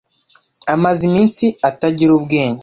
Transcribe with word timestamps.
Amaze 0.73 1.01
iminsi 1.09 1.45
atagira 1.69 2.11
ubwenge. 2.19 2.59